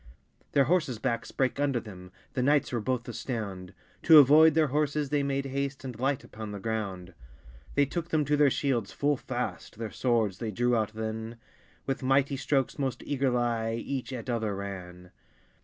[0.53, 5.09] Their horsses backes brake under them, The knights were both astound: To avoyd their horsses
[5.09, 7.13] they made haste And light upon the ground.
[7.75, 11.35] They tooke them to their shields full fast, Their swords they drewe out than,
[11.85, 15.11] With mighty strokes most eagerlye Each at the other ran.